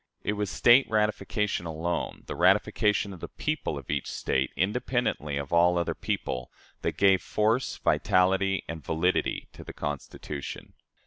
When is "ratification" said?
0.89-1.67, 2.35-3.13